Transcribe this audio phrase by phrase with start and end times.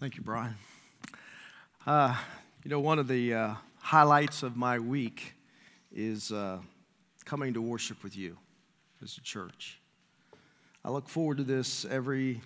[0.00, 0.54] Thank you, Brian.
[1.84, 2.14] Uh,
[2.62, 5.34] you know, one of the uh, highlights of my week
[5.92, 6.58] is uh,
[7.24, 8.38] coming to worship with you
[9.02, 9.80] as a church.
[10.84, 12.40] I look forward to this every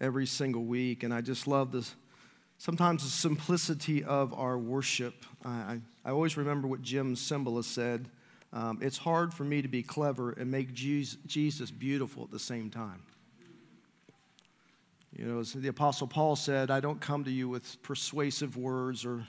[0.00, 1.96] every single week, and I just love this.
[2.58, 5.26] Sometimes the simplicity of our worship.
[5.44, 8.08] I, I always remember what Jim Cymbala said.
[8.52, 12.70] Um, it's hard for me to be clever and make Jesus beautiful at the same
[12.70, 13.02] time.
[15.16, 19.04] You know, as the Apostle Paul said, I don't come to you with persuasive words
[19.04, 19.24] or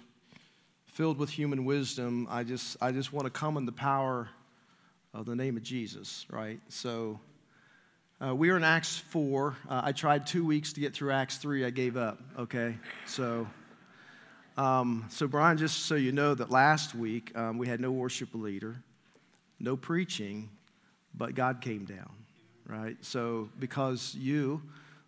[0.88, 2.28] filled with human wisdom.
[2.28, 4.28] I just, I just want to come in the power
[5.14, 6.60] of the name of Jesus, right?
[6.70, 7.20] So
[8.20, 9.56] uh, we are in Acts 4.
[9.70, 11.66] Uh, I tried two weeks to get through Acts 3.
[11.66, 12.76] I gave up, okay?
[13.06, 13.46] So,
[14.58, 18.30] um, so Brian, just so you know that last week um, we had no worship
[18.34, 18.76] leader,
[19.60, 20.50] no preaching,
[21.14, 22.10] but God came down,
[22.66, 22.98] right?
[23.02, 24.64] So because you,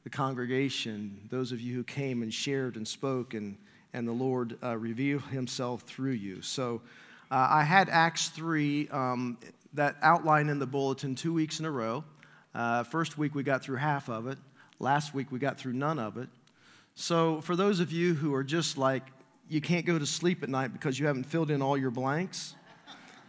[0.07, 3.57] the congregation, those of you who came and shared and spoke, and,
[3.91, 6.41] and the Lord uh, revealed himself through you.
[6.41, 6.81] So
[7.29, 9.37] uh, I had Acts 3, um,
[9.73, 12.05] that outline in the bulletin, two weeks in a row.
[12.55, 14.37] Uh, first week we got through half of it,
[14.79, 16.29] last week we got through none of it.
[16.95, 19.03] So for those of you who are just like,
[19.49, 22.55] you can't go to sleep at night because you haven't filled in all your blanks.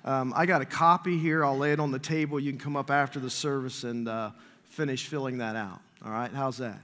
[0.04, 1.44] Um, I got a copy here.
[1.44, 2.38] I'll lay it on the table.
[2.38, 4.30] You can come up after the service and uh,
[4.62, 5.80] finish filling that out.
[6.04, 6.78] All right, how's that?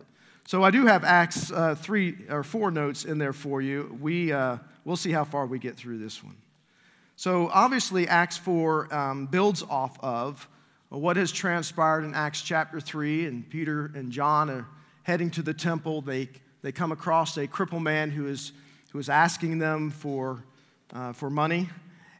[0.46, 3.96] So I do have Acts uh, three or four notes in there for you.
[4.00, 6.36] We uh, we'll see how far we get through this one.
[7.16, 10.48] So obviously, Acts four um, builds off of
[10.88, 14.66] what has transpired in Acts chapter three, and Peter and John are
[15.04, 16.02] heading to the temple.
[16.02, 16.28] They
[16.62, 18.52] they come across a crippled man who is
[18.92, 20.42] who is asking them for
[20.92, 21.68] uh, for money,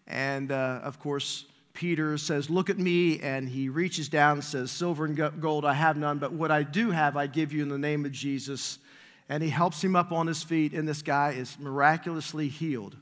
[0.06, 4.70] and uh, of course Peter says, Look at me, and he reaches down and says,
[4.70, 7.69] Silver and gold I have none, but what I do have I give you in
[7.69, 8.78] the name of Jesus.
[9.28, 12.97] And he helps him up on his feet, and this guy is miraculously healed.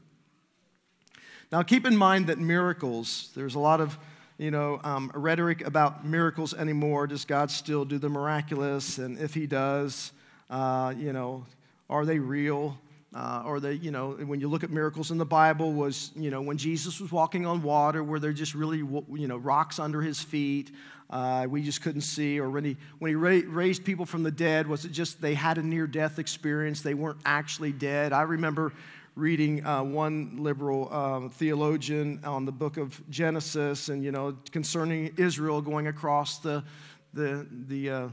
[1.50, 3.98] Now, keep in mind that miracles, there's a lot of
[4.38, 7.06] you know, um, rhetoric about miracles anymore.
[7.06, 8.98] Does God still do the miraculous?
[8.98, 10.12] And if he does,
[10.50, 11.46] uh, you know,
[11.88, 12.78] are they real?
[13.14, 16.30] Uh, or the, you know, when you look at miracles in the Bible, was, you
[16.30, 20.00] know, when Jesus was walking on water, were there just really, you know, rocks under
[20.00, 20.70] his feet?
[21.10, 22.40] Uh, we just couldn't see.
[22.40, 25.34] Or when he, when he ra- raised people from the dead, was it just they
[25.34, 26.80] had a near death experience?
[26.80, 28.14] They weren't actually dead.
[28.14, 28.72] I remember
[29.14, 35.12] reading uh, one liberal uh, theologian on the book of Genesis and, you know, concerning
[35.18, 36.64] Israel going across the,
[37.12, 38.08] the, the, uh,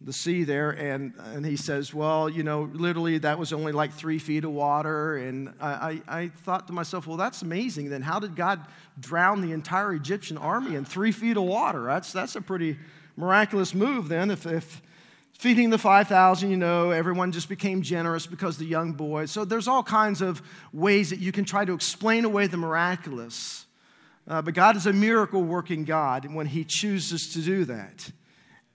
[0.00, 3.92] the sea there, and, and he says, Well, you know, literally that was only like
[3.92, 5.16] three feet of water.
[5.16, 7.90] And I, I, I, thought to myself, Well, that's amazing.
[7.90, 8.60] Then how did God
[9.00, 11.84] drown the entire Egyptian army in three feet of water?
[11.84, 12.78] That's, that's a pretty
[13.16, 14.30] miraculous move, then.
[14.30, 14.80] If, if
[15.32, 19.66] feeding the 5,000, you know, everyone just became generous because the young boy So there's
[19.66, 20.42] all kinds of
[20.72, 23.66] ways that you can try to explain away the miraculous.
[24.28, 28.12] Uh, but God is a miracle working God when He chooses to do that.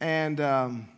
[0.02, 0.42] And.
[0.42, 0.90] Um,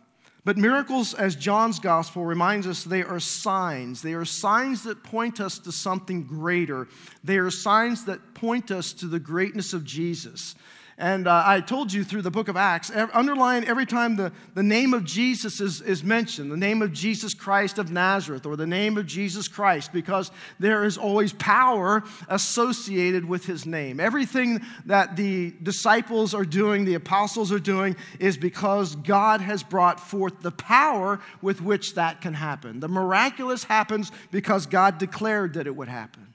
[0.46, 4.00] but miracles, as John's gospel reminds us, they are signs.
[4.00, 6.86] They are signs that point us to something greater.
[7.24, 10.54] They are signs that point us to the greatness of Jesus.
[10.98, 14.62] And uh, I told you through the book of Acts, underline every time the, the
[14.62, 18.66] name of Jesus is, is mentioned, the name of Jesus Christ of Nazareth, or the
[18.66, 24.00] name of Jesus Christ, because there is always power associated with his name.
[24.00, 30.00] Everything that the disciples are doing, the apostles are doing, is because God has brought
[30.00, 32.80] forth the power with which that can happen.
[32.80, 36.32] The miraculous happens because God declared that it would happen.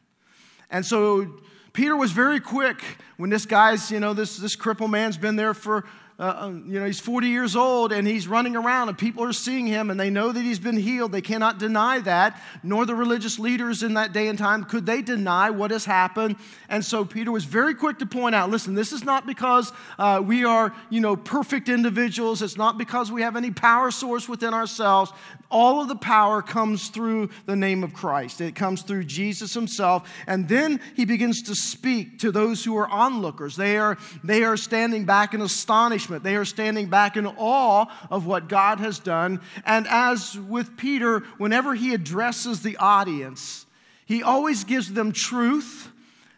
[0.69, 1.41] And so
[1.73, 2.83] Peter was very quick
[3.17, 5.85] when this guy's, you know, this, this crippled man's been there for
[6.21, 9.33] uh, um, you know, he's 40 years old and he's running around and people are
[9.33, 11.11] seeing him and they know that he's been healed.
[11.11, 15.01] They cannot deny that, nor the religious leaders in that day and time could they
[15.01, 16.35] deny what has happened.
[16.69, 20.21] And so Peter was very quick to point out listen, this is not because uh,
[20.23, 22.43] we are, you know, perfect individuals.
[22.43, 25.11] It's not because we have any power source within ourselves.
[25.49, 30.07] All of the power comes through the name of Christ, it comes through Jesus himself.
[30.28, 33.55] And then he begins to speak to those who are onlookers.
[33.55, 36.23] They are, they are standing back in astonishment astonishment.
[36.23, 39.41] They are standing back in awe of what God has done.
[39.66, 43.66] And as with Peter, whenever he addresses the audience,
[44.05, 45.90] he always gives them truth,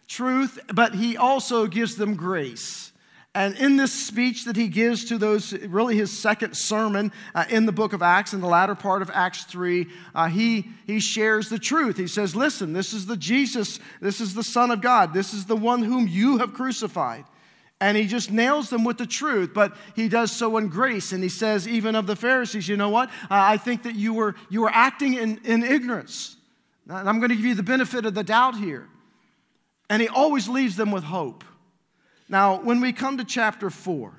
[0.08, 2.92] truth, but he also gives them grace.
[3.36, 7.66] And in this speech that he gives to those, really his second sermon uh, in
[7.66, 11.50] the book of Acts, in the latter part of Acts 3, uh, he, he shares
[11.50, 11.98] the truth.
[11.98, 15.46] He says, Listen, this is the Jesus, this is the Son of God, this is
[15.46, 17.26] the one whom you have crucified.
[17.84, 21.12] And he just nails them with the truth, but he does so in grace.
[21.12, 23.10] And he says, even of the Pharisees, you know what?
[23.24, 26.38] Uh, I think that you were, you were acting in, in ignorance.
[26.88, 28.88] And I'm going to give you the benefit of the doubt here.
[29.90, 31.44] And he always leaves them with hope.
[32.30, 34.14] Now, when we come to chapter 4,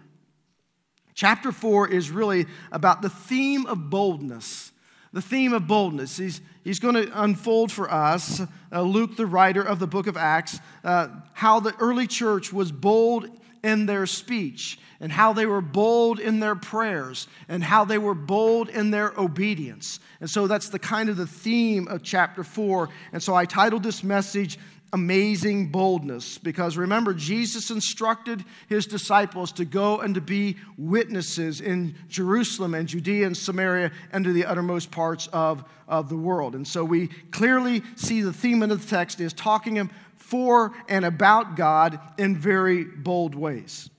[1.15, 4.73] chapter 4 is really about the theme of boldness.
[5.15, 6.19] The theme of boldness.
[6.19, 10.19] He's, he's going to unfold for us, uh, Luke, the writer of the book of
[10.19, 13.31] Acts, uh, how the early church was bold
[13.65, 18.15] in their speech, and how they were bold in their prayers, and how they were
[18.15, 19.99] bold in their obedience.
[20.21, 22.91] And so that's the kind of the theme of chapter 4.
[23.13, 24.59] And so I titled this message,
[24.93, 31.97] Amazing Boldness, because remember, Jesus instructed his disciples to go and to be witnesses in
[32.09, 36.55] Jerusalem and Judea and Samaria and to the uttermost parts of, of the world.
[36.55, 39.79] And so we clearly see the theme of the text is talking
[40.25, 43.91] for and about God in very bold ways.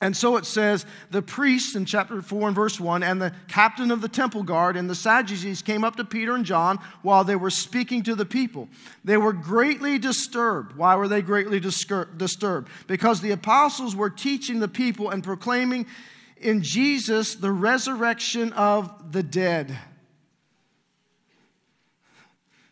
[0.00, 3.92] And so it says, the priests in chapter 4 and verse 1 and the captain
[3.92, 7.36] of the temple guard and the Sadducees came up to Peter and John while they
[7.36, 8.68] were speaking to the people.
[9.04, 10.76] They were greatly disturbed.
[10.76, 12.68] Why were they greatly disturbed?
[12.88, 15.86] Because the apostles were teaching the people and proclaiming
[16.36, 19.78] in Jesus the resurrection of the dead.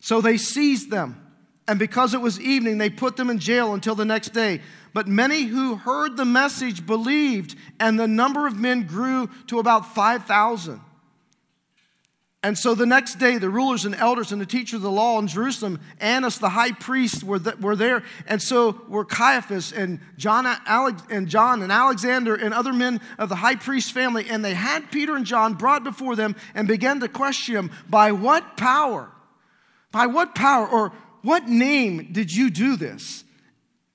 [0.01, 1.29] So they seized them
[1.71, 4.61] and because it was evening, they put them in jail until the next day.
[4.93, 9.95] But many who heard the message believed, and the number of men grew to about
[9.95, 10.81] 5,000.
[12.43, 15.21] And so the next day, the rulers and elders and the teachers of the law
[15.21, 18.03] in Jerusalem, Annas the high priest, were, th- were there.
[18.27, 23.29] And so were Caiaphas and John, Alex- and John and Alexander and other men of
[23.29, 24.29] the high priest family.
[24.29, 28.11] And they had Peter and John brought before them and began to question them by
[28.11, 29.09] what power?
[29.93, 30.67] By what power?
[30.67, 33.25] Or what name did you do this?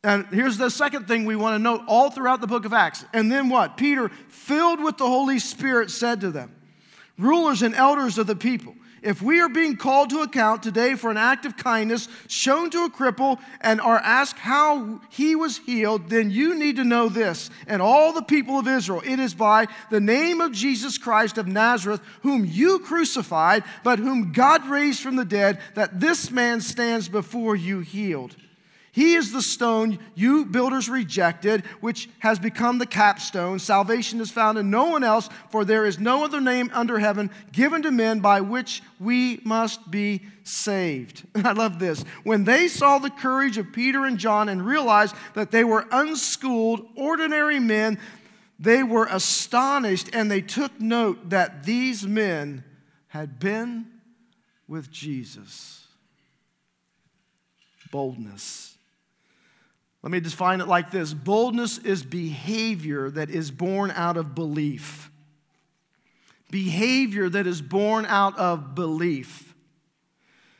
[0.03, 3.03] And here's the second thing we want to note all throughout the book of Acts.
[3.13, 3.75] And then what?
[3.75, 6.55] Peter, filled with the Holy Spirit, said to them,
[7.17, 8.75] Rulers and elders of the people,
[9.05, 12.83] if we are being called to account today for an act of kindness shown to
[12.85, 17.51] a cripple and are asked how he was healed, then you need to know this,
[17.67, 21.47] and all the people of Israel it is by the name of Jesus Christ of
[21.47, 27.07] Nazareth, whom you crucified, but whom God raised from the dead, that this man stands
[27.07, 28.35] before you healed.
[28.95, 33.59] He is the stone you builders rejected, which has become the capstone.
[33.59, 37.29] Salvation is found in no one else, for there is no other name under heaven
[37.51, 41.27] given to men by which we must be saved.
[41.35, 42.05] I love this.
[42.23, 46.87] When they saw the courage of Peter and John and realized that they were unschooled,
[46.95, 47.99] ordinary men,
[48.57, 52.63] they were astonished and they took note that these men
[53.09, 53.87] had been
[54.69, 55.85] with Jesus.
[57.91, 58.74] Boldness.
[60.05, 65.09] Let me define it like this boldness is behavior that is born out of belief.
[66.51, 69.55] Behavior that is born out of belief.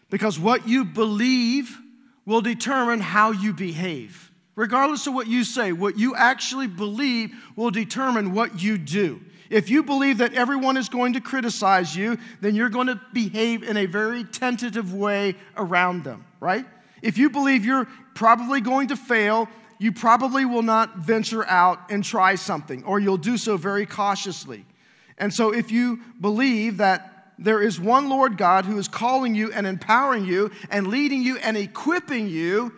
[0.10, 1.78] Because what you believe
[2.26, 4.32] will determine how you behave.
[4.56, 9.22] Regardless of what you say, what you actually believe will determine what you do.
[9.52, 13.62] If you believe that everyone is going to criticize you, then you're going to behave
[13.62, 16.66] in a very tentative way around them, right?
[17.06, 19.48] If you believe you're probably going to fail,
[19.78, 24.66] you probably will not venture out and try something, or you'll do so very cautiously.
[25.20, 29.52] And so, if you believe that there is one Lord God who is calling you
[29.54, 32.74] and empowering you and leading you and equipping you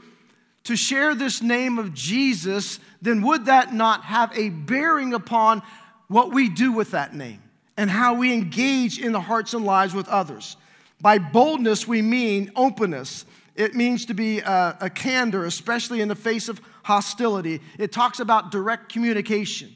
[0.65, 5.61] to share this name of Jesus, then would that not have a bearing upon
[6.09, 7.41] what we do with that name
[7.77, 10.57] and how we engage in the hearts and lives with others?
[10.99, 13.25] By boldness, we mean openness.
[13.57, 17.59] It means to be a, a candor, especially in the face of hostility.
[17.79, 19.75] It talks about direct communication.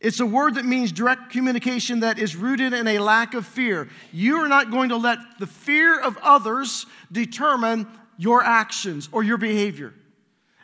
[0.00, 3.88] It's a word that means direct communication that is rooted in a lack of fear.
[4.12, 7.86] You are not going to let the fear of others determine
[8.18, 9.94] your actions or your behavior.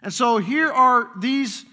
[0.02, 1.64] And so here are these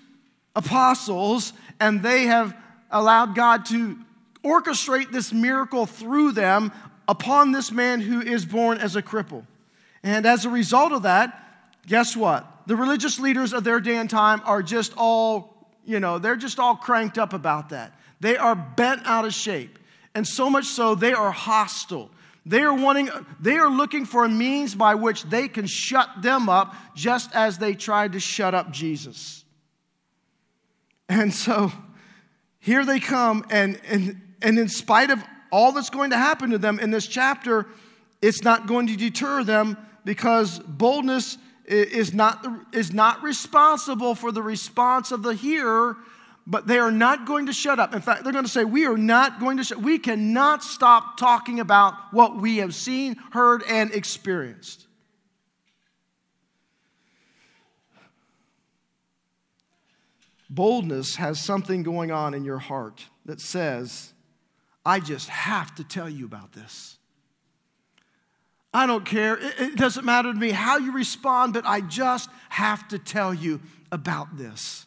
[0.56, 1.52] apostles,
[1.82, 2.56] and they have
[2.90, 3.98] allowed God to
[4.46, 6.72] orchestrate this miracle through them
[7.06, 9.46] upon this man who is born as a cripple.
[10.04, 12.46] And as a result of that, guess what?
[12.68, 16.60] The religious leaders of their day and time are just all, you know, they're just
[16.60, 17.98] all cranked up about that.
[18.20, 19.80] They are bent out of shape.
[20.14, 22.10] And so much so, they are hostile.
[22.46, 26.48] They are wanting, they are looking for a means by which they can shut them
[26.48, 29.44] up, just as they tried to shut up Jesus.
[31.10, 31.72] And so
[32.60, 36.58] here they come, and, and, and in spite of all that's going to happen to
[36.58, 37.66] them in this chapter,
[38.22, 44.42] it's not going to deter them because boldness is not, is not responsible for the
[44.42, 45.98] response of the hearer,
[46.46, 47.94] but they are not going to shut up.
[47.94, 51.18] In fact, they're going to say, We are not going to shut We cannot stop
[51.18, 54.88] talking about what we have seen, heard, and experienced.
[60.50, 64.14] Boldness has something going on in your heart that says,
[64.86, 66.97] I just have to tell you about this.
[68.78, 69.40] I don't care.
[69.42, 73.60] It, doesn't matter to me how you respond, but I just have to tell you
[73.92, 74.86] about this.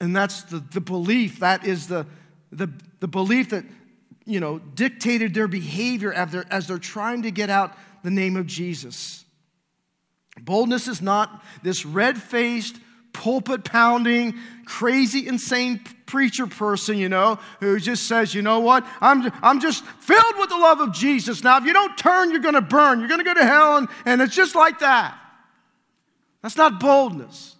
[0.00, 2.04] And that's the, the belief, that is the,
[2.50, 3.64] the, the belief that,
[4.24, 8.36] you know, dictated their behavior as they're, as they're trying to get out the name
[8.36, 9.24] of Jesus.
[10.40, 12.80] Boldness is not this red faced,
[13.14, 14.34] pulpit pounding,
[14.66, 19.84] crazy, insane preacher person, you know, who just says, you know what, I'm, I'm just
[19.84, 21.42] filled with the love of Jesus.
[21.42, 22.98] Now, if you don't turn, you're going to burn.
[22.98, 25.18] You're going to go to hell, and, and it's just like that.
[26.42, 27.56] That's not boldness.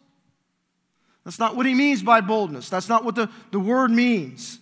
[1.25, 2.69] That's not what he means by boldness.
[2.69, 4.59] That's not what the, the word means.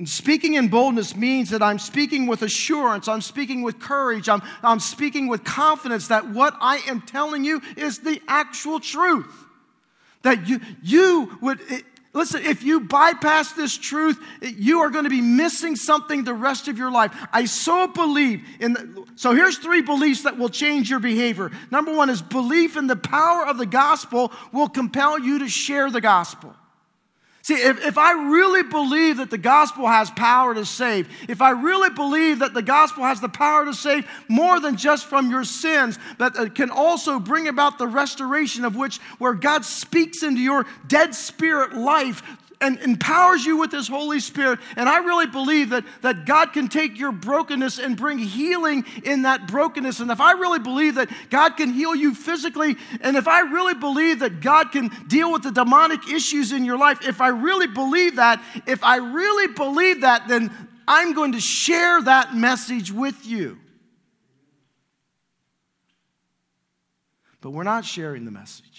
[0.00, 4.40] And speaking in boldness means that I'm speaking with assurance, I'm speaking with courage, I'm,
[4.62, 9.30] I'm speaking with confidence that what I am telling you is the actual truth.
[10.22, 15.10] That you, you would, it, listen, if you bypass this truth, you are going to
[15.10, 17.14] be missing something the rest of your life.
[17.30, 21.50] I so believe in, the, so here's three beliefs that will change your behavior.
[21.70, 25.90] Number one is belief in the power of the gospel will compel you to share
[25.90, 26.56] the gospel.
[27.42, 31.50] See, if, if I really believe that the gospel has power to save, if I
[31.50, 35.44] really believe that the gospel has the power to save more than just from your
[35.44, 40.40] sins, but it can also bring about the restoration of which, where God speaks into
[40.40, 42.22] your dead spirit life
[42.60, 44.58] and empowers you with His Holy Spirit.
[44.76, 49.22] And I really believe that, that God can take your brokenness and bring healing in
[49.22, 50.00] that brokenness.
[50.00, 53.74] And if I really believe that God can heal you physically, and if I really
[53.74, 57.66] believe that God can deal with the demonic issues in your life, if I really
[57.66, 60.50] believe that, if I really believe that, then
[60.86, 63.58] I'm going to share that message with you.
[67.40, 68.69] But we're not sharing the message.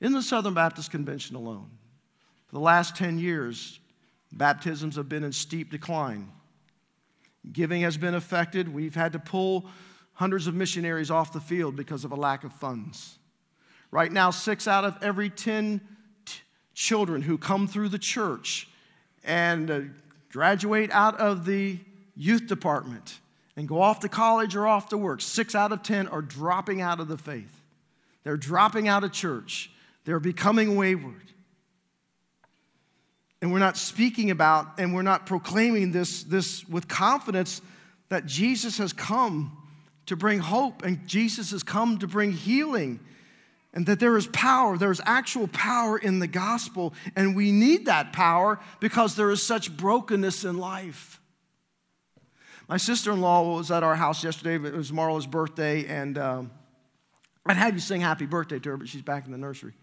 [0.00, 1.70] In the Southern Baptist Convention alone,
[2.46, 3.80] for the last 10 years,
[4.32, 6.30] baptisms have been in steep decline.
[7.52, 8.72] Giving has been affected.
[8.72, 9.66] We've had to pull
[10.14, 13.18] hundreds of missionaries off the field because of a lack of funds.
[13.90, 15.80] Right now, six out of every 10
[16.24, 16.40] t-
[16.74, 18.68] children who come through the church
[19.24, 19.80] and uh,
[20.30, 21.78] graduate out of the
[22.16, 23.18] youth department
[23.56, 26.80] and go off to college or off to work, six out of 10 are dropping
[26.80, 27.62] out of the faith.
[28.24, 29.70] They're dropping out of church.
[30.08, 31.30] They're becoming wayward.
[33.42, 37.60] And we're not speaking about and we're not proclaiming this, this with confidence
[38.08, 39.68] that Jesus has come
[40.06, 43.00] to bring hope and Jesus has come to bring healing
[43.74, 48.14] and that there is power, there's actual power in the gospel, and we need that
[48.14, 51.20] power because there is such brokenness in life.
[52.66, 56.50] My sister in law was at our house yesterday, it was Marla's birthday, and um,
[57.44, 59.74] I'd have you sing happy birthday to her, but she's back in the nursery.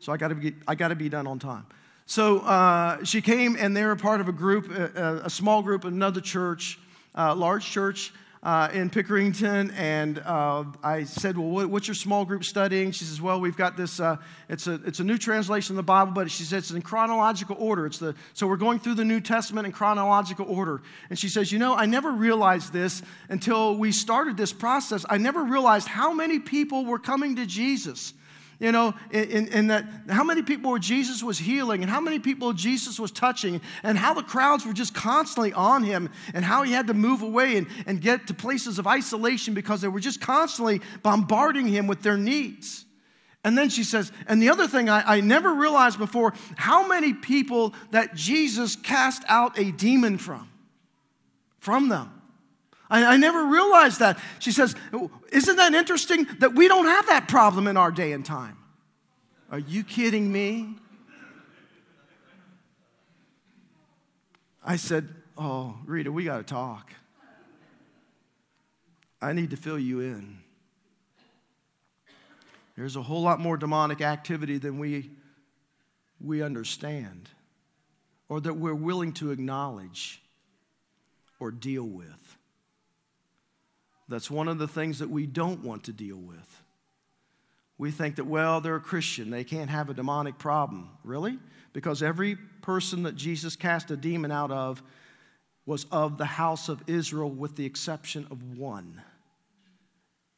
[0.00, 1.66] So I got to be, I got to be done on time.
[2.06, 5.84] So uh, she came, and they were part of a group, a, a small group,
[5.84, 6.78] another church,
[7.14, 8.12] uh, large church
[8.42, 9.72] uh, in Pickerington.
[9.76, 12.92] And uh, I said, Well, what, what's your small group studying?
[12.92, 14.16] She says, Well, we've got this, uh,
[14.48, 17.56] it's, a, it's a new translation of the Bible, but she says it's in chronological
[17.58, 17.86] order.
[17.86, 20.80] It's the, so we're going through the New Testament in chronological order.
[21.10, 25.04] And she says, You know, I never realized this until we started this process.
[25.08, 28.14] I never realized how many people were coming to Jesus
[28.60, 32.52] you know, in, in, that how many people Jesus was healing and how many people
[32.52, 36.72] Jesus was touching and how the crowds were just constantly on him and how he
[36.72, 40.20] had to move away and, and get to places of isolation because they were just
[40.20, 42.84] constantly bombarding him with their needs.
[43.44, 47.14] And then she says, and the other thing I, I never realized before, how many
[47.14, 50.50] people that Jesus cast out a demon from,
[51.60, 52.17] from them.
[52.90, 54.18] I, I never realized that.
[54.38, 54.74] She says,
[55.32, 58.56] Isn't that interesting that we don't have that problem in our day and time?
[59.50, 60.74] Are you kidding me?
[64.64, 66.92] I said, Oh, Rita, we got to talk.
[69.20, 70.38] I need to fill you in.
[72.76, 75.10] There's a whole lot more demonic activity than we,
[76.20, 77.28] we understand
[78.28, 80.22] or that we're willing to acknowledge
[81.40, 82.27] or deal with.
[84.08, 86.62] That's one of the things that we don't want to deal with.
[87.76, 90.90] We think that, well, they're a Christian, they can't have a demonic problem.
[91.04, 91.38] Really?
[91.72, 94.82] Because every person that Jesus cast a demon out of
[95.64, 99.02] was of the house of Israel, with the exception of one.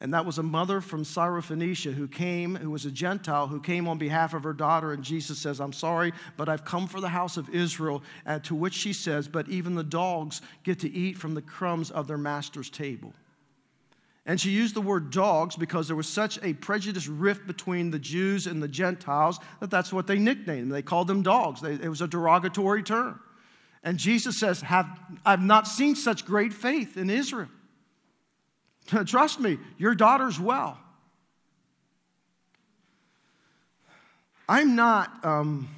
[0.02, 3.86] And that was a mother from Syrophoenicia who came, who was a Gentile, who came
[3.86, 4.92] on behalf of her daughter.
[4.92, 8.02] And Jesus says, I'm sorry, but I've come for the house of Israel.
[8.24, 11.90] And to which she says, But even the dogs get to eat from the crumbs
[11.90, 13.12] of their master's table.
[14.30, 17.98] And she used the word dogs because there was such a prejudiced rift between the
[17.98, 20.68] Jews and the Gentiles that that's what they nicknamed them.
[20.68, 23.18] They called them dogs, they, it was a derogatory term.
[23.82, 24.86] And Jesus says, Have,
[25.26, 27.48] I've not seen such great faith in Israel.
[29.04, 30.78] Trust me, your daughter's well.
[34.48, 35.68] I'm not, um,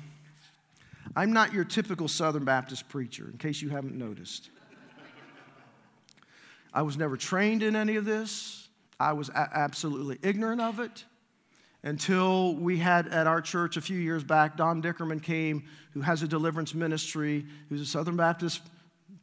[1.17, 4.51] I'm not your typical Southern Baptist preacher, in case you haven't noticed.
[6.73, 8.69] I was never trained in any of this.
[8.99, 11.05] I was a- absolutely ignorant of it
[11.83, 16.23] until we had at our church a few years back, Don Dickerman came, who has
[16.23, 18.63] a deliverance ministry, who's a Southern Baptist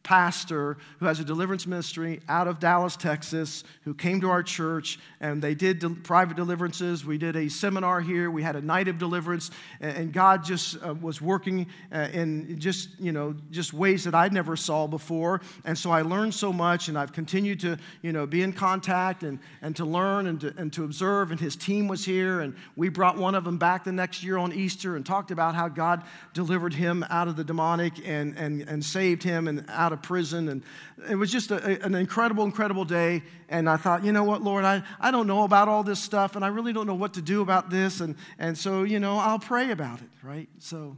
[0.03, 4.99] pastor who has a deliverance ministry out of Dallas, Texas, who came to our church
[5.19, 7.05] and they did de- private deliverances.
[7.05, 8.31] We did a seminar here.
[8.31, 9.51] We had a night of deliverance,
[9.81, 14.15] and, and God just uh, was working uh, in just you know just ways that
[14.15, 15.41] I never saw before.
[15.65, 19.23] And so I learned so much, and I've continued to you know be in contact
[19.23, 21.31] and and to learn and to, and to observe.
[21.31, 24.37] And his team was here, and we brought one of them back the next year
[24.37, 26.03] on Easter and talked about how God
[26.33, 30.49] delivered him out of the demonic and and and saved him and out of prison.
[30.49, 30.63] And
[31.09, 33.23] it was just a, an incredible, incredible day.
[33.49, 36.35] And I thought, you know what, Lord, I, I don't know about all this stuff,
[36.35, 37.99] and I really don't know what to do about this.
[38.01, 40.49] And, and so, you know, I'll pray about it, right?
[40.59, 40.97] So.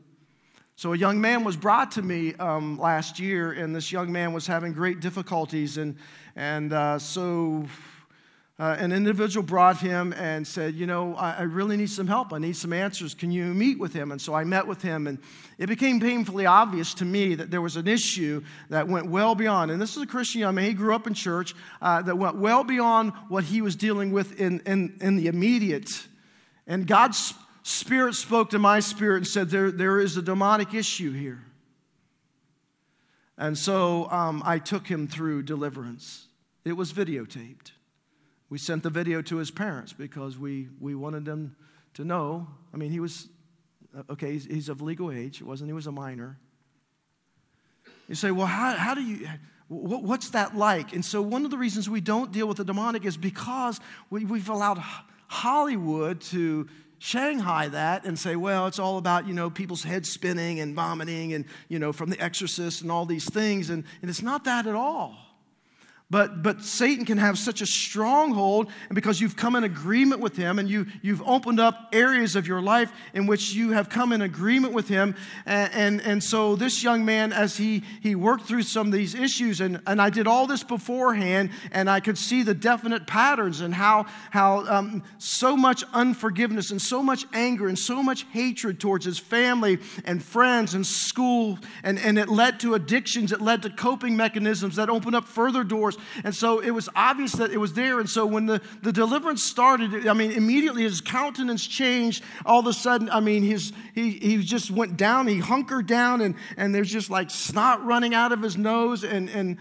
[0.78, 4.34] So, a young man was brought to me um, last year, and this young man
[4.34, 5.78] was having great difficulties.
[5.78, 5.96] And,
[6.36, 7.68] and uh, so
[8.62, 12.32] uh, an individual brought him and said, You know, I, I, really need some help.
[12.32, 13.16] I need some answers.
[13.16, 14.12] Can you meet with him?
[14.12, 15.18] And so I met with him, and
[15.58, 19.72] it became painfully obvious to me that there was an issue that went well beyond.
[19.72, 22.36] And this is a Christian young man, he grew up in church, uh, that went
[22.36, 25.90] well beyond what he was dealing with in, in, in the immediate.
[26.68, 31.12] And God's Spirit spoke to my spirit and said, There, there is a demonic issue
[31.12, 31.44] here.
[33.40, 36.28] And so um, I took him through deliverance.
[36.64, 37.72] It was videotaped.
[38.52, 41.56] We sent the video to his parents because we, we wanted them
[41.94, 42.48] to know.
[42.74, 43.30] I mean, he was,
[43.98, 45.42] uh, okay, he's, he's of legal age.
[45.42, 46.38] Wasn't he was a minor.
[48.10, 49.26] You say, well, how, how do you,
[49.70, 50.92] what, what's that like?
[50.92, 54.26] And so, one of the reasons we don't deal with the demonic is because we,
[54.26, 54.84] we've allowed
[55.30, 56.68] Hollywood to
[57.00, 61.32] Shanghai that and say, well, it's all about, you know, people's heads spinning and vomiting
[61.32, 63.70] and, you know, from the exorcist and all these things.
[63.70, 65.31] And, and it's not that at all.
[66.12, 70.36] But, but Satan can have such a stronghold, and because you've come in agreement with
[70.36, 74.12] him and you, you've opened up areas of your life in which you have come
[74.12, 75.16] in agreement with him.
[75.46, 79.16] And, and, and so, this young man, as he, he worked through some of these
[79.16, 83.62] issues, and, and I did all this beforehand, and I could see the definite patterns
[83.62, 88.82] and how, how um, so much unforgiveness and so much anger and so much hatred
[88.82, 93.62] towards his family and friends and school, and, and it led to addictions, it led
[93.62, 97.58] to coping mechanisms that opened up further doors and so it was obvious that it
[97.58, 98.00] was there.
[98.00, 102.24] And so when the, the deliverance started, I mean, immediately his countenance changed.
[102.46, 106.22] All of a sudden, I mean, his, he, he just went down, he hunkered down,
[106.22, 109.04] and, and there's just like snot running out of his nose.
[109.04, 109.58] And, and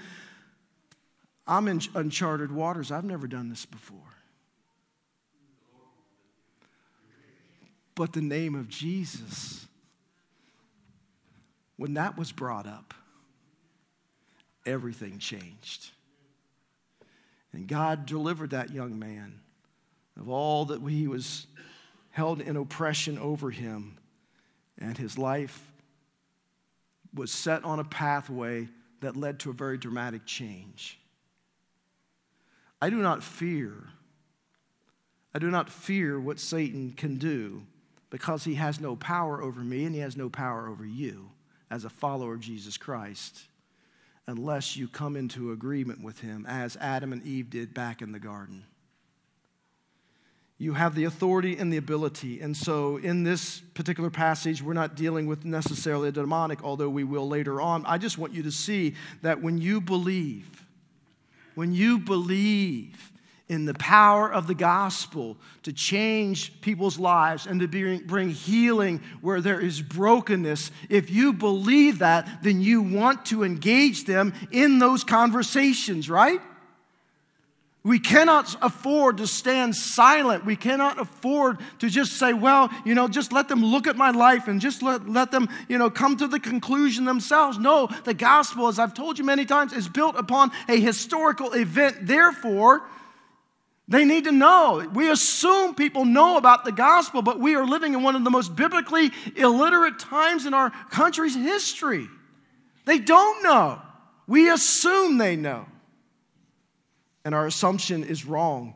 [1.46, 2.92] I'm in uncharted waters.
[2.92, 3.98] I've never done this before.
[7.94, 9.66] But the name of Jesus,
[11.76, 12.94] when that was brought up,
[14.64, 15.90] everything changed.
[17.52, 19.40] And God delivered that young man
[20.18, 21.46] of all that he was
[22.10, 23.98] held in oppression over him.
[24.78, 25.72] And his life
[27.14, 28.68] was set on a pathway
[29.00, 30.98] that led to a very dramatic change.
[32.80, 33.74] I do not fear.
[35.34, 37.62] I do not fear what Satan can do
[38.10, 41.30] because he has no power over me and he has no power over you
[41.70, 43.44] as a follower of Jesus Christ
[44.26, 48.18] unless you come into agreement with him, as Adam and Eve did back in the
[48.18, 48.64] garden.
[50.60, 52.42] You have the authority and the ability.
[52.42, 57.02] And so, in this particular passage, we're not dealing with necessarily a demonic, although we
[57.02, 57.86] will later on.
[57.86, 60.66] I just want you to see that when you believe,
[61.54, 63.09] when you believe,
[63.50, 67.66] in the power of the gospel to change people's lives and to
[68.06, 70.70] bring healing where there is brokenness.
[70.88, 76.40] If you believe that, then you want to engage them in those conversations, right?
[77.82, 80.44] We cannot afford to stand silent.
[80.44, 84.10] We cannot afford to just say, well, you know, just let them look at my
[84.10, 87.58] life and just let, let them, you know, come to the conclusion themselves.
[87.58, 92.06] No, the gospel, as I've told you many times, is built upon a historical event.
[92.06, 92.82] Therefore,
[93.90, 94.88] they need to know.
[94.94, 98.30] We assume people know about the gospel, but we are living in one of the
[98.30, 102.08] most biblically illiterate times in our country's history.
[102.86, 103.82] They don't know.
[104.26, 105.66] We assume they know
[107.24, 108.74] and our assumption is wrong.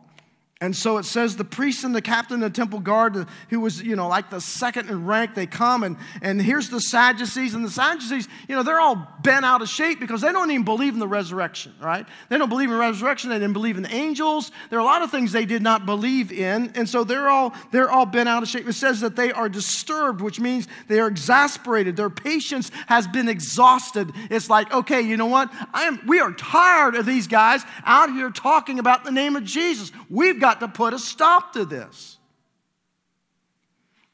[0.64, 3.82] And so it says the priest and the captain of the temple guard, who was,
[3.82, 7.52] you know, like the second in rank, they come and, and here's the Sadducees.
[7.52, 10.64] And the Sadducees, you know, they're all bent out of shape because they don't even
[10.64, 12.06] believe in the resurrection, right?
[12.30, 13.28] They don't believe in resurrection.
[13.28, 14.52] They didn't believe in angels.
[14.70, 16.72] There are a lot of things they did not believe in.
[16.74, 18.66] And so they're all, they're all bent out of shape.
[18.66, 21.94] It says that they are disturbed, which means they are exasperated.
[21.94, 24.12] Their patience has been exhausted.
[24.30, 25.52] It's like, okay, you know what?
[25.74, 29.44] I am, we are tired of these guys out here talking about the name of
[29.44, 29.92] Jesus.
[30.08, 32.18] We've got got to put a stop to this.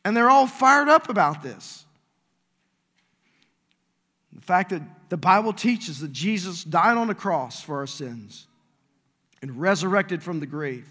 [0.05, 1.85] And they're all fired up about this.
[4.33, 8.47] The fact that the Bible teaches that Jesus died on the cross for our sins
[9.43, 10.89] and resurrected from the grave.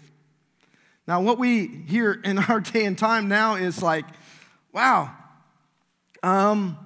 [1.08, 4.04] Now, what we hear in our day and time now is like,
[4.72, 5.12] wow,
[6.22, 6.78] um,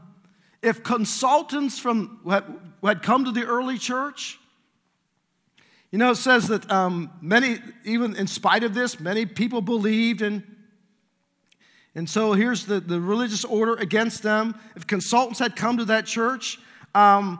[0.63, 4.39] if consultants from who had come to the early church
[5.95, 10.23] you know, it says that um, many, even in spite of this, many people believed,
[10.23, 10.43] and,
[11.95, 14.59] and so here's the, the religious order against them.
[14.75, 16.59] If consultants had come to that church,
[16.97, 17.39] um,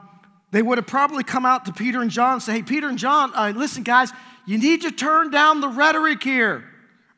[0.51, 2.97] they would have probably come out to Peter and John and say, Hey, Peter and
[2.97, 4.13] John, uh, listen, guys,
[4.45, 6.63] you need to turn down the rhetoric here.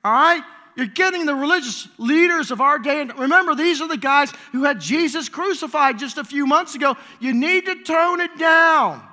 [0.04, 0.42] All right?
[0.76, 3.02] You're getting the religious leaders of our day.
[3.02, 6.98] And remember, these are the guys who had Jesus crucified just a few months ago.
[7.20, 9.07] You need to tone it down.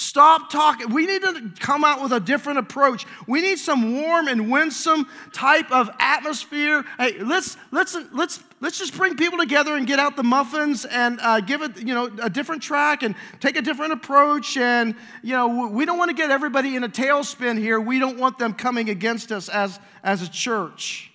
[0.00, 0.94] Stop talking.
[0.94, 3.04] We need to come out with a different approach.
[3.26, 6.84] We need some warm and winsome type of atmosphere.
[6.98, 11.18] Hey, let's let's let's let's just bring people together and get out the muffins and
[11.20, 14.56] uh, give it you know a different track and take a different approach.
[14.56, 17.80] And you know we don't want to get everybody in a tailspin here.
[17.80, 21.10] We don't want them coming against us as as a church.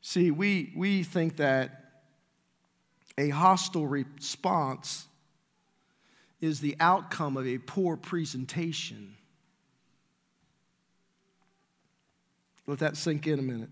[0.00, 1.81] See, we we think that
[3.22, 5.06] a hostile response
[6.40, 9.16] is the outcome of a poor presentation.
[12.66, 13.68] Let that sink in a minute.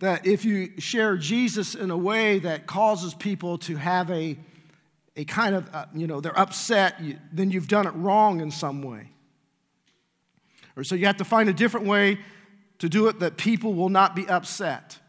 [0.00, 4.38] That if you share Jesus in a way that causes people to have a,
[5.16, 8.50] a kind of, uh, you know, they're upset, you, then you've done it wrong in
[8.50, 9.08] some way.
[10.76, 12.18] Or so you have to find a different way
[12.78, 14.99] to do it that people will not be upset.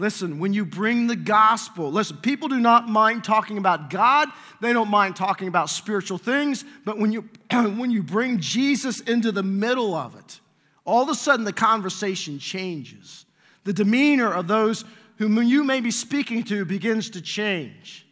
[0.00, 4.28] Listen, when you bring the gospel, listen, people do not mind talking about God.
[4.60, 6.64] They don't mind talking about spiritual things.
[6.84, 10.38] But when you, when you bring Jesus into the middle of it,
[10.84, 13.26] all of a sudden the conversation changes.
[13.64, 14.84] The demeanor of those
[15.16, 18.06] whom you may be speaking to begins to change.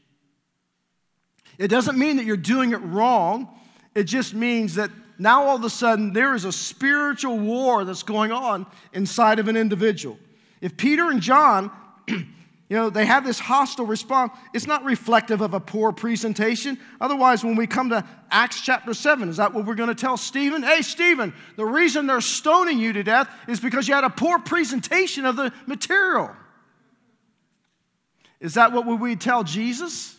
[1.57, 3.49] It doesn't mean that you're doing it wrong,
[3.94, 8.03] it just means that now all of a sudden there is a spiritual war that's
[8.03, 10.18] going on inside of an individual.
[10.61, 11.71] If Peter and John,
[12.09, 12.27] you
[12.71, 16.79] know, they have this hostile response, it's not reflective of a poor presentation.
[17.01, 20.16] Otherwise, when we come to Acts chapter 7, is that what we're going to tell
[20.16, 20.62] Stephen?
[20.62, 24.38] Hey, Stephen, the reason they're stoning you to death is because you had a poor
[24.38, 26.31] presentation of the material.
[28.40, 30.16] Is that what we tell Jesus?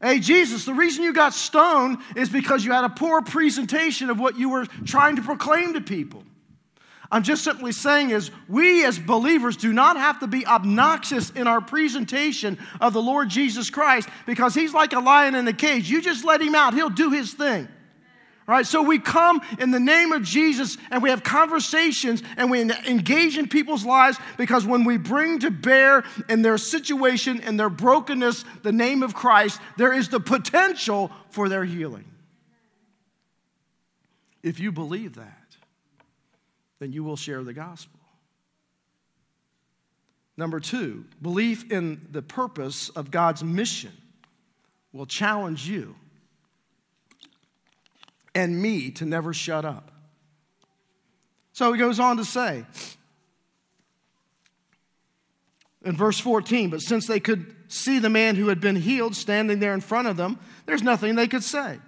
[0.00, 4.18] Hey, Jesus, the reason you got stoned is because you had a poor presentation of
[4.18, 6.24] what you were trying to proclaim to people.
[7.12, 11.48] I'm just simply saying is we as believers do not have to be obnoxious in
[11.48, 15.90] our presentation of the Lord Jesus Christ because he's like a lion in a cage.
[15.90, 17.68] You just let him out, he'll do his thing.
[18.46, 18.66] Right?
[18.66, 23.38] So we come in the name of Jesus and we have conversations and we engage
[23.38, 28.44] in people's lives because when we bring to bear in their situation and their brokenness
[28.62, 32.06] the name of Christ, there is the potential for their healing.
[34.42, 35.39] If you believe that
[36.80, 38.00] then you will share the gospel.
[40.36, 43.92] Number two, belief in the purpose of God's mission
[44.92, 45.94] will challenge you
[48.34, 49.92] and me to never shut up.
[51.52, 52.64] So he goes on to say
[55.84, 59.58] in verse 14, but since they could see the man who had been healed standing
[59.58, 61.78] there in front of them, there's nothing they could say.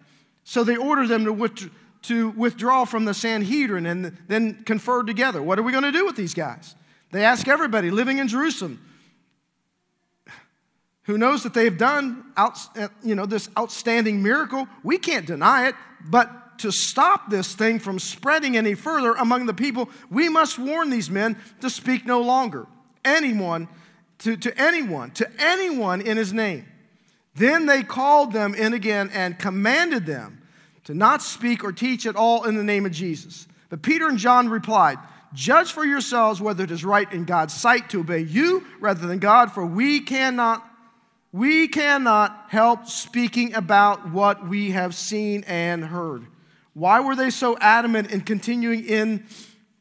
[0.45, 1.71] So they ordered them to withdraw
[2.03, 5.43] to withdraw from the Sanhedrin and then conferred together.
[5.43, 6.75] What are we going to do with these guys?
[7.11, 8.81] They ask everybody living in Jerusalem.
[11.05, 14.69] who knows that they've done out, uh, you know, this outstanding miracle.
[14.83, 19.55] We can't deny it, but to stop this thing from spreading any further among the
[19.55, 22.67] people, we must warn these men to speak no longer.
[23.05, 23.69] Anyone,
[24.19, 26.67] to, to anyone, to anyone in his name.
[27.35, 30.42] Then they called them in again and commanded them
[30.85, 33.47] to not speak or teach at all in the name of Jesus.
[33.69, 34.99] But Peter and John replied,
[35.35, 39.19] Judge for yourselves whether it is right in God's sight to obey you rather than
[39.19, 40.69] God, for we cannot
[41.33, 46.27] we cannot help speaking about what we have seen and heard.
[46.75, 49.27] Why were they so adamant in continuing in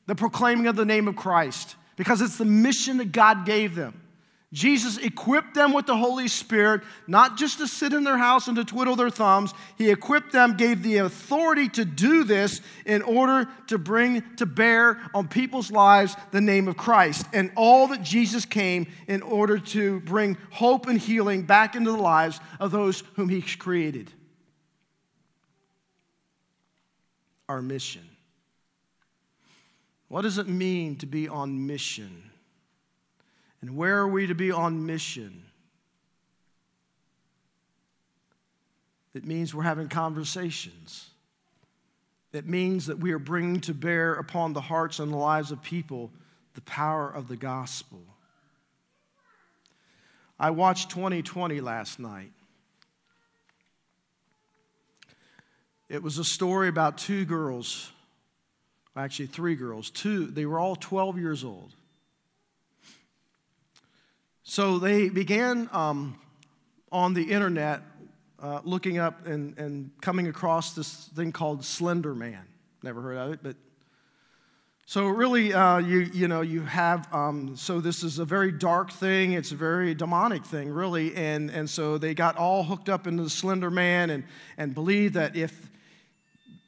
[0.08, 1.76] the proclaiming of the name of Christ?
[1.98, 4.01] Because it's the mission that God gave them.
[4.54, 8.58] Jesus equipped them with the Holy Spirit, not just to sit in their house and
[8.58, 9.54] to twiddle their thumbs.
[9.78, 15.00] He equipped them, gave the authority to do this in order to bring to bear
[15.14, 17.26] on people's lives the name of Christ.
[17.32, 21.98] And all that Jesus came in order to bring hope and healing back into the
[21.98, 24.12] lives of those whom He created.
[27.48, 28.04] Our mission.
[30.10, 32.31] What does it mean to be on mission?
[33.62, 35.46] And where are we to be on mission?
[39.14, 41.10] It means we're having conversations.
[42.34, 45.62] It means that we are bringing to bear upon the hearts and the lives of
[45.62, 46.12] people
[46.54, 48.00] the power of the gospel.
[50.40, 52.32] I watched 2020 last night.
[55.88, 57.92] It was a story about two girls,
[58.96, 59.90] actually, three girls.
[59.90, 61.76] Two, they were all 12 years old.
[64.44, 66.20] So they began um,
[66.92, 67.82] on the internet
[68.42, 72.46] uh, looking up and, and coming across this thing called Slender Man.
[72.84, 73.56] Never heard of it, but
[74.92, 78.92] so really, uh, you you know you have um, so this is a very dark
[78.92, 79.32] thing.
[79.32, 83.24] It's a very demonic thing, really, and and so they got all hooked up into
[83.24, 84.26] the Slender Man and
[84.58, 85.71] and believed that if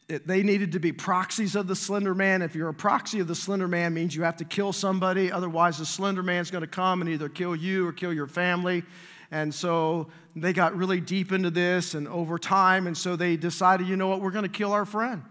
[0.10, 2.42] it, they needed to be proxies of the slender man.
[2.42, 5.32] If you're a proxy of the slender man, means you have to kill somebody.
[5.32, 8.84] Otherwise, the slender man's going to come and either kill you or kill your family.
[9.32, 12.86] And so they got really deep into this and over time.
[12.86, 15.24] And so they decided, you know what, we're going to kill our friend.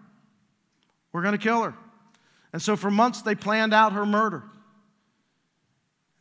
[1.12, 1.74] We're going to kill her.
[2.52, 4.42] And so for months, they planned out her murder.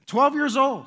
[0.07, 0.85] 12 years old.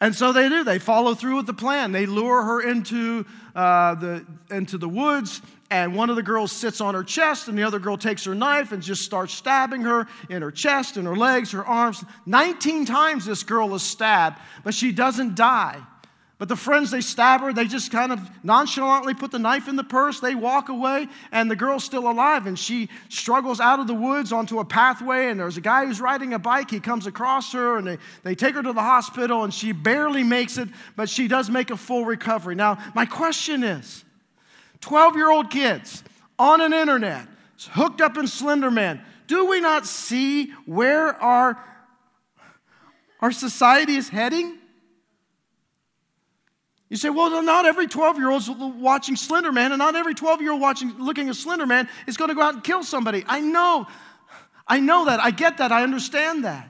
[0.00, 0.62] And so they do.
[0.62, 1.92] They follow through with the plan.
[1.92, 6.80] They lure her into, uh, the, into the woods, and one of the girls sits
[6.80, 10.06] on her chest, and the other girl takes her knife and just starts stabbing her
[10.28, 12.04] in her chest, in her legs, her arms.
[12.26, 15.80] 19 times this girl is stabbed, but she doesn't die.
[16.38, 19.76] But the friends, they stab her, they just kind of nonchalantly put the knife in
[19.76, 22.46] the purse, they walk away, and the girl's still alive.
[22.46, 25.98] And she struggles out of the woods onto a pathway, and there's a guy who's
[25.98, 26.70] riding a bike.
[26.70, 30.24] He comes across her, and they, they take her to the hospital, and she barely
[30.24, 32.54] makes it, but she does make a full recovery.
[32.54, 34.04] Now, my question is
[34.82, 36.04] 12 year old kids
[36.38, 37.26] on an internet,
[37.70, 41.58] hooked up in Slenderman, do we not see where our,
[43.20, 44.58] our society is heading?
[46.88, 50.14] You say, well, not every 12 year old is watching Slender Man, and not every
[50.14, 52.84] 12 year old watching, looking at Slender Man is going to go out and kill
[52.84, 53.24] somebody.
[53.26, 53.86] I know.
[54.68, 55.20] I know that.
[55.20, 55.72] I get that.
[55.72, 56.68] I understand that.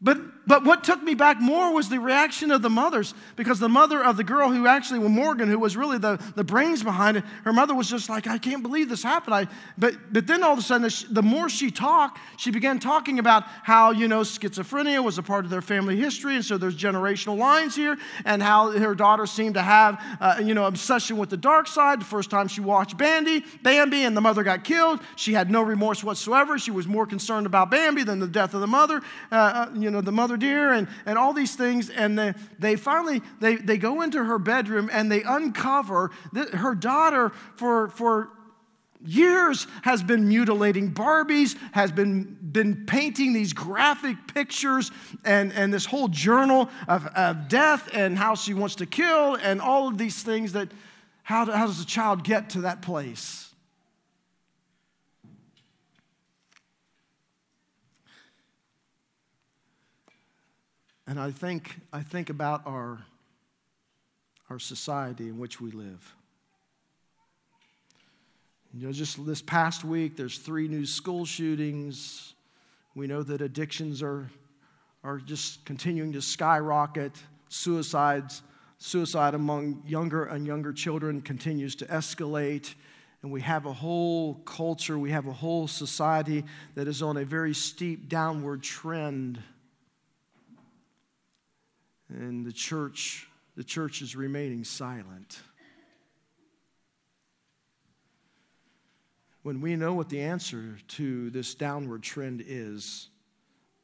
[0.00, 3.68] But, but what took me back more was the reaction of the mothers, because the
[3.68, 7.18] mother of the girl who actually, well, Morgan, who was really the, the brains behind
[7.18, 9.34] it, her mother was just like, I can't believe this happened.
[9.34, 9.46] I,
[9.78, 13.44] but, but then all of a sudden, the more she talked, she began talking about
[13.62, 17.36] how, you know, schizophrenia was a part of their family history, and so there's generational
[17.36, 21.36] lines here, and how her daughter seemed to have, uh, you know, obsession with the
[21.36, 22.00] dark side.
[22.00, 25.62] The first time she watched Bambi, Bambi, and the mother got killed, she had no
[25.62, 26.58] remorse whatsoever.
[26.58, 29.02] She was more concerned about Bambi than the death of the mother.
[29.30, 31.90] Uh, uh, you know, the mother deer and, and all these things.
[31.90, 36.74] And they, they finally, they, they go into her bedroom and they uncover that her
[36.74, 38.30] daughter for, for
[39.04, 44.90] years has been mutilating Barbies, has been, been painting these graphic pictures
[45.24, 49.60] and, and this whole journal of, of death and how she wants to kill and
[49.60, 50.70] all of these things that,
[51.22, 53.49] how, how does a child get to that place?
[61.10, 63.00] And I think, I think about our,
[64.48, 66.14] our society in which we live.
[68.72, 72.34] You know, just this past week, there's three new school shootings.
[72.94, 74.30] We know that addictions are,
[75.02, 77.18] are just continuing to skyrocket.
[77.48, 78.42] Suicides,
[78.78, 82.72] suicide among younger and younger children continues to escalate.
[83.22, 86.44] And we have a whole culture, we have a whole society
[86.76, 89.42] that is on a very steep downward trend
[92.12, 95.40] And the church, the church is remaining silent.
[99.42, 103.08] When we know what the answer to this downward trend is,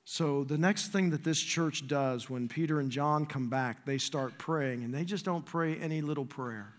[0.08, 3.98] so, the next thing that this church does when Peter and John come back, they
[3.98, 6.72] start praying, and they just don't pray any little prayer.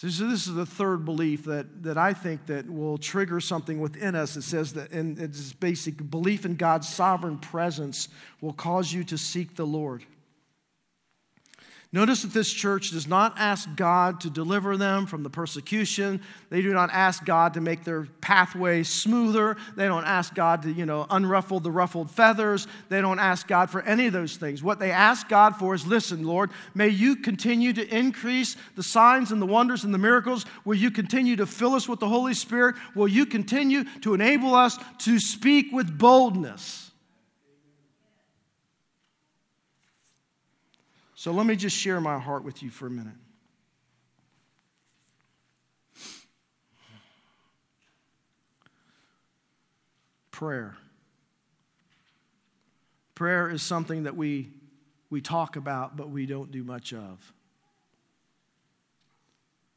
[0.00, 4.14] So, this is the third belief that, that I think that will trigger something within
[4.14, 4.34] us.
[4.34, 8.08] It says that in its basic belief in God's sovereign presence
[8.40, 10.02] will cause you to seek the Lord.
[11.92, 16.20] Notice that this church does not ask God to deliver them from the persecution.
[16.48, 19.56] They do not ask God to make their pathway smoother.
[19.74, 22.68] They don't ask God to, you know, unruffle the ruffled feathers.
[22.90, 24.62] They don't ask God for any of those things.
[24.62, 29.32] What they ask God for is listen, Lord, may you continue to increase the signs
[29.32, 30.46] and the wonders and the miracles.
[30.64, 32.76] Will you continue to fill us with the Holy Spirit?
[32.94, 36.89] Will you continue to enable us to speak with boldness?
[41.20, 43.12] So let me just share my heart with you for a minute.
[50.30, 50.78] Prayer.
[53.14, 54.48] Prayer is something that we,
[55.10, 57.34] we talk about, but we don't do much of.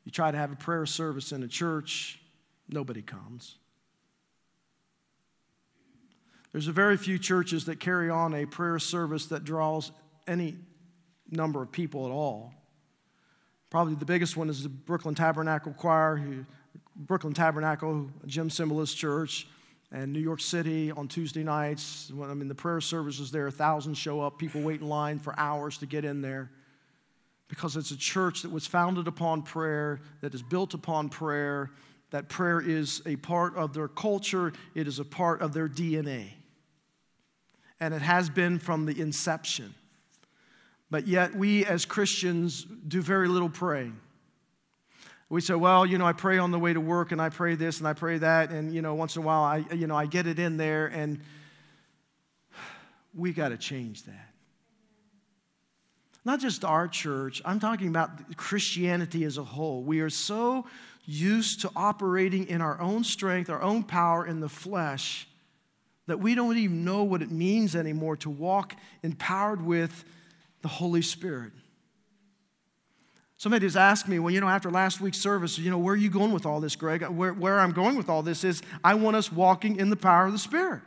[0.05, 2.21] You try to have a prayer service in a church,
[2.69, 3.57] nobody comes.
[6.53, 9.91] There's a very few churches that carry on a prayer service that draws
[10.25, 10.55] any
[11.33, 12.53] number of people at all.
[13.69, 16.45] Probably the biggest one is the Brooklyn Tabernacle Choir, who,
[16.95, 19.47] Brooklyn Tabernacle, Jim Cymbala's church,
[19.91, 22.11] and New York City on Tuesday nights.
[22.13, 24.37] When, I mean, the prayer services there, thousands show up.
[24.37, 26.51] People wait in line for hours to get in there
[27.47, 31.69] because it's a church that was founded upon prayer, that is built upon prayer,
[32.09, 36.29] that prayer is a part of their culture, it is a part of their DNA.
[37.79, 39.75] And it has been from the inception.
[40.93, 43.99] But yet, we as Christians do very little praying.
[45.27, 47.55] We say, well, you know, I pray on the way to work and I pray
[47.55, 48.51] this and I pray that.
[48.51, 50.85] And, you know, once in a while, I, you know, I get it in there
[50.85, 51.19] and
[53.15, 54.29] we got to change that.
[56.23, 59.81] Not just our church, I'm talking about Christianity as a whole.
[59.81, 60.67] We are so
[61.07, 65.27] used to operating in our own strength, our own power in the flesh,
[66.05, 70.05] that we don't even know what it means anymore to walk empowered with
[70.63, 71.51] the Holy Spirit.
[73.37, 75.97] Somebody just asked me, well, you know, after last week's service, you know, where are
[75.97, 77.03] you going with all this, Greg?
[77.03, 80.25] Where, where I'm going with all this is I want us walking in the power
[80.25, 80.81] of the Spirit,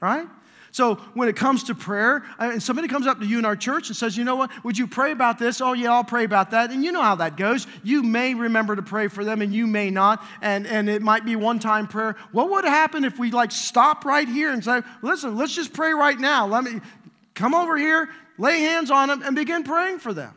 [0.00, 0.26] right?
[0.72, 3.54] So when it comes to prayer, uh, and somebody comes up to you in our
[3.54, 5.60] church and says, you know what, would you pray about this?
[5.60, 6.72] Oh, yeah, I'll pray about that.
[6.72, 7.68] And you know how that goes.
[7.84, 10.20] You may remember to pray for them and you may not.
[10.42, 12.16] And, and it might be one time prayer.
[12.32, 15.92] What would happen if we like stop right here and say, listen, let's just pray
[15.92, 16.48] right now.
[16.48, 16.80] Let me
[17.34, 20.34] come over here, lay hands on them, and begin praying for them.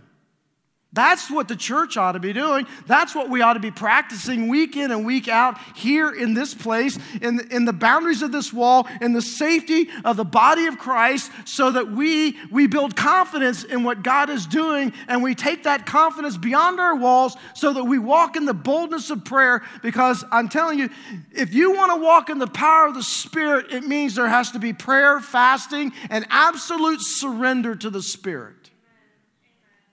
[0.98, 2.66] That's what the church ought to be doing.
[2.88, 6.56] That's what we ought to be practicing week in and week out here in this
[6.56, 10.80] place, in in the boundaries of this wall, in the safety of the body of
[10.80, 15.64] Christ, so that we, we build confidence in what God is doing and we take
[15.66, 19.62] that confidence beyond our walls so that we walk in the boldness of prayer.
[19.84, 20.90] Because I'm telling you,
[21.32, 24.52] if you want to walk in the power of the Spirit, it means there has
[24.54, 28.67] to be prayer, fasting, and absolute surrender to the Spirit.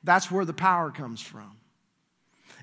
[0.04, 1.56] That's where the power comes from.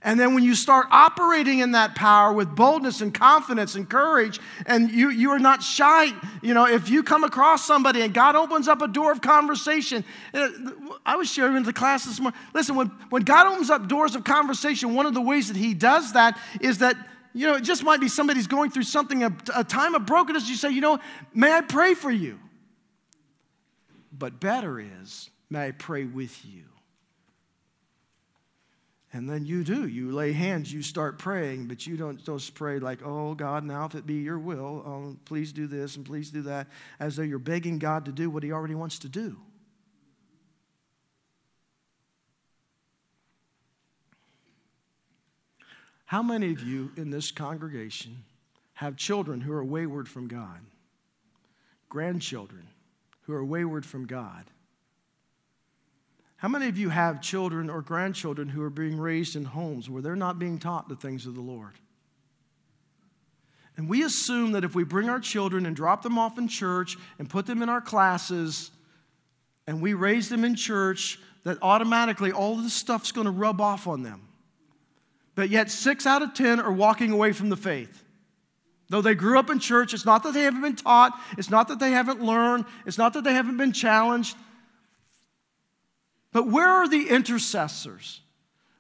[0.04, 4.39] And then when you start operating in that power with boldness and confidence and courage,
[4.65, 8.36] and you, you are not shy, you know, if you come across somebody and God
[8.36, 10.49] opens up a door of conversation, uh,
[11.06, 12.39] I was sharing in the class this morning.
[12.56, 15.75] Listen, when, when God opens up doors of conversation, one of the ways that He
[15.75, 16.95] does that is that,
[17.34, 20.49] you know, it just might be somebody's going through something, a, a time of brokenness.
[20.49, 20.99] You say, you know,
[21.36, 22.39] may I pray for you?
[24.12, 26.70] But better is, may I pray with you?
[29.13, 29.88] And then you do.
[29.88, 33.86] You lay hands, you start praying, but you don't just pray like, oh, God, now
[33.86, 36.67] if it be your will, oh, please do this and please do that,
[37.00, 39.38] as though you're begging God to do what He already wants to do.
[46.06, 48.24] How many of you in this congregation
[48.74, 50.60] have children who are wayward from God?
[51.89, 52.67] Grandchildren
[53.21, 54.45] who are wayward from God?
[56.41, 60.01] How many of you have children or grandchildren who are being raised in homes where
[60.01, 61.74] they're not being taught the things of the Lord?
[63.78, 66.97] And we assume that if we bring our children and drop them off in church
[67.20, 68.72] and put them in our classes
[69.68, 73.61] and we raise them in church, that automatically all of this stuff's going to rub
[73.61, 74.28] off on them.
[75.36, 78.03] But yet, six out of 10 are walking away from the faith.
[78.89, 81.68] Though they grew up in church, it's not that they haven't been taught, it's not
[81.68, 84.36] that they haven't learned, it's not that they haven't been challenged,
[86.32, 88.21] But where are the intercessors?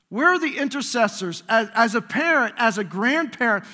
[0.09, 1.43] Where are the intercessors?
[1.47, 3.65] As, as a parent, as a grandparent,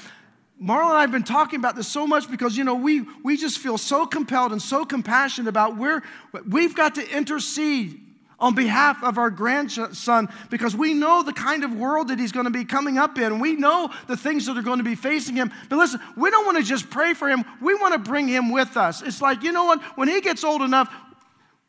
[0.61, 3.37] Marla and I have been talking about this so much because, you know, we, we
[3.37, 6.01] just feel so compelled and so compassionate about where
[6.47, 8.01] we've got to intercede
[8.39, 12.45] on behalf of our grandson because we know the kind of world that he's going
[12.45, 13.39] to be coming up in.
[13.39, 15.51] We know the things that are going to be facing him.
[15.69, 18.51] But listen, we don't want to just pray for him, we want to bring him
[18.51, 19.01] with us.
[19.01, 19.81] It's like, you know what?
[19.97, 20.93] When he gets old enough,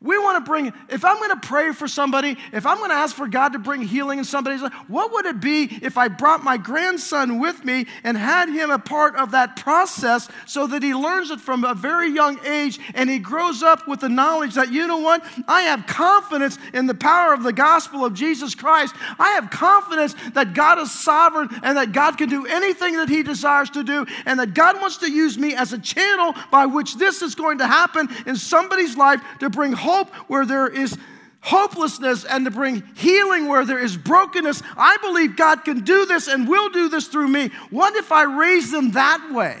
[0.01, 2.95] we want to bring, if I'm going to pray for somebody, if I'm going to
[2.95, 6.07] ask for God to bring healing in somebody's life, what would it be if I
[6.07, 10.83] brought my grandson with me and had him a part of that process so that
[10.83, 14.53] he learns it from a very young age and he grows up with the knowledge
[14.53, 18.55] that, you know what, I have confidence in the power of the gospel of Jesus
[18.55, 18.95] Christ.
[19.19, 23.21] I have confidence that God is sovereign and that God can do anything that he
[23.21, 26.95] desires to do and that God wants to use me as a channel by which
[26.95, 30.97] this is going to happen in somebody's life to bring hope hope where there is
[31.41, 34.61] hopelessness and to bring healing where there is brokenness.
[34.77, 37.49] I believe God can do this and will do this through me.
[37.69, 39.57] What if I raise them that way?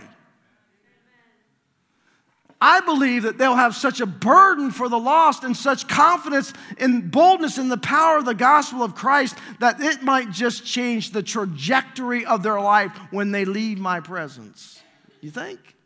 [2.61, 7.09] I believe that they'll have such a burden for the lost and such confidence and
[7.09, 11.23] boldness in the power of the gospel of Christ that it might just change the
[11.23, 14.81] trajectory of their life when they leave my presence.
[15.21, 15.77] You think?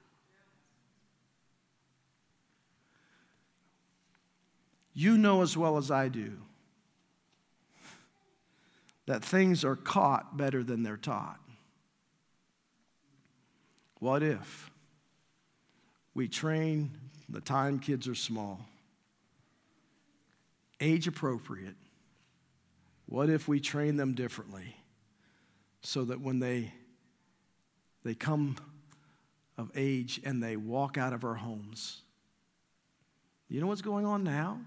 [4.93, 6.37] You know as well as I do
[9.05, 11.39] that things are caught better than they're taught.
[13.99, 14.69] What if
[16.13, 16.91] we train
[17.27, 18.65] the time kids are small,
[20.79, 21.75] age appropriate?
[23.05, 24.75] What if we train them differently
[25.81, 26.73] so that when they,
[28.03, 28.55] they come
[29.57, 32.01] of age and they walk out of our homes,
[33.49, 34.59] you know what's going on now?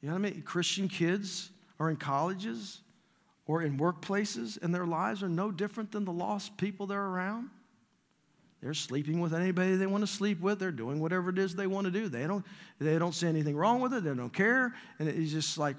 [0.00, 0.42] You know what I mean?
[0.42, 2.80] Christian kids are in colleges
[3.46, 7.50] or in workplaces, and their lives are no different than the lost people they're around.
[8.62, 10.58] They're sleeping with anybody they want to sleep with.
[10.58, 12.08] They're doing whatever it is they want to do.
[12.08, 12.44] They don't,
[12.78, 14.04] they don't see anything wrong with it.
[14.04, 14.74] They don't care.
[14.98, 15.76] And it's just like,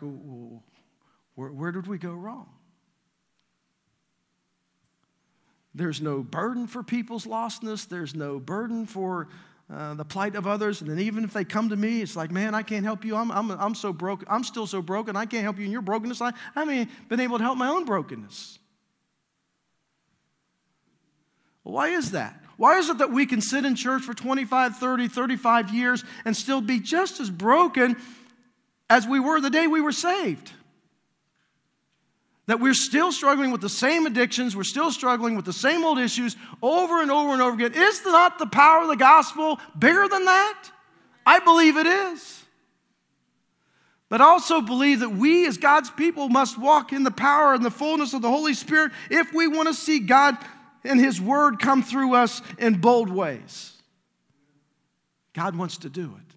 [1.35, 2.49] where, where did we go wrong?
[5.73, 7.87] There's no burden for people's lostness.
[7.87, 9.29] There's no burden for
[9.73, 10.81] uh, the plight of others.
[10.81, 13.15] And then even if they come to me, it's like, man, I can't help you.
[13.15, 14.27] I'm, I'm, I'm so broken.
[14.29, 15.15] I'm still so broken.
[15.15, 16.21] I can't help you in your brokenness.
[16.21, 18.59] I, I haven't been able to help my own brokenness.
[21.63, 22.41] Well, why is that?
[22.57, 26.35] Why is it that we can sit in church for 25, 30, 35 years and
[26.35, 27.95] still be just as broken
[28.89, 30.51] as we were the day we were saved?
[32.51, 35.97] That we're still struggling with the same addictions, we're still struggling with the same old
[35.97, 37.71] issues over and over and over again.
[37.73, 40.69] Is not the power of the gospel bigger than that?
[41.25, 42.43] I believe it is.
[44.09, 47.63] But I also believe that we, as God's people, must walk in the power and
[47.63, 50.35] the fullness of the Holy Spirit if we want to see God
[50.83, 53.81] and His Word come through us in bold ways.
[55.31, 56.35] God wants to do it.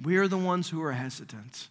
[0.00, 1.66] We are the ones who are hesitant.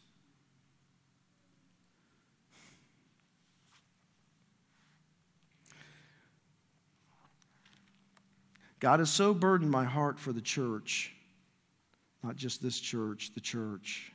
[8.79, 11.13] God has so burdened my heart for the church,
[12.23, 14.13] not just this church, the church,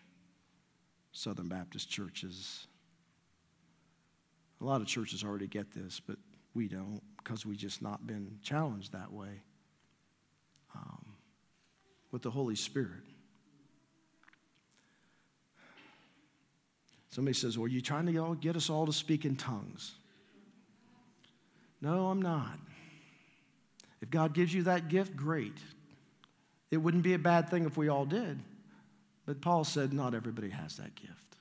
[1.13, 2.67] Southern Baptist churches.
[4.61, 6.17] A lot of churches already get this, but
[6.55, 9.43] we don't because we just not been challenged that way
[10.75, 11.05] um,
[12.11, 13.03] with the Holy Spirit.
[17.11, 19.93] Somebody says, Well, are you trying to get us all to speak in tongues?
[21.81, 22.59] No, I'm not.
[24.05, 25.57] If God gives you that gift, great.
[26.71, 28.39] It wouldn't be a bad thing if we all did.
[29.25, 31.37] But Paul said not everybody has that gift.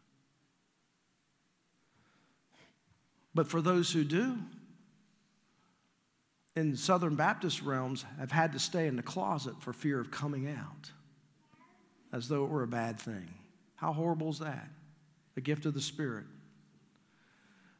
[3.36, 4.38] But for those who do,
[6.56, 10.48] in Southern Baptist realms, have had to stay in the closet for fear of coming
[10.48, 10.90] out,
[12.14, 13.28] as though it were a bad thing.
[13.76, 14.70] How horrible is that?
[15.36, 16.28] The gift of the Spirit.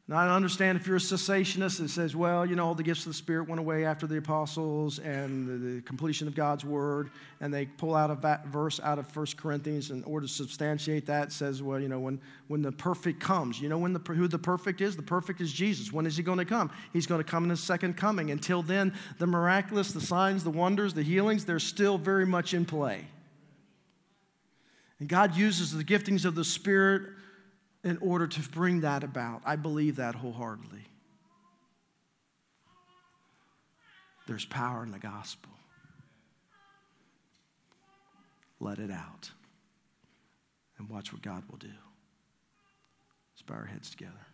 [0.06, 3.06] Now, I understand if you're a cessationist that says, well, you know, all the gifts
[3.06, 7.08] of the Spirit went away after the apostles and the, the completion of God's word,
[7.40, 11.32] and they pull out a verse out of 1 Corinthians in order to substantiate that,
[11.32, 14.38] says, well, you know, when, when the perfect comes, you know when the, who the
[14.38, 14.94] perfect is?
[14.94, 15.90] The perfect is Jesus.
[15.90, 16.70] When is he going to come?
[16.92, 18.30] He's going to come in his second coming.
[18.30, 22.66] Until then, the miraculous, the signs, the wonders, the healings, they're still very much in
[22.66, 23.06] play.
[25.00, 27.14] And God uses the giftings of the Spirit
[27.84, 29.42] in order to bring that about.
[29.44, 30.86] I believe that wholeheartedly.
[34.26, 35.52] There's power in the gospel.
[38.58, 39.30] Let it out
[40.78, 41.68] and watch what God will do.
[43.34, 44.26] Let's bow our heads together.